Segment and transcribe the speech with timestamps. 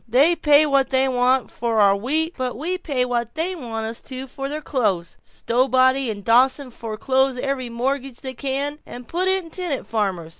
[0.07, 3.85] They pay what they want to for our wheat, but we pay what they want
[3.85, 5.19] us to for their clothes.
[5.23, 10.29] Stowbody and Dawson foreclose every mortgage they can, and put in tenant farmers.